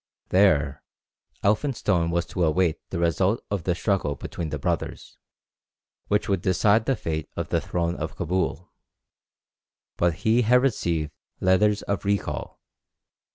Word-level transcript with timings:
There 0.29 0.81
Elphinstone 1.43 2.09
was 2.09 2.25
to 2.25 2.43
await 2.43 2.79
the 2.89 2.97
result 2.97 3.43
of 3.51 3.65
the 3.65 3.75
struggle 3.75 4.15
between 4.15 4.49
the 4.49 4.57
brothers, 4.57 5.19
which 6.07 6.27
would 6.27 6.41
decide 6.41 6.85
the 6.85 6.95
fate 6.95 7.29
of 7.35 7.49
the 7.49 7.61
throne 7.61 7.95
of 7.97 8.15
Cabul, 8.15 8.71
but 9.97 10.13
he 10.25 10.41
had 10.41 10.63
received 10.63 11.11
letters 11.39 11.83
of 11.83 12.03
recall. 12.03 12.59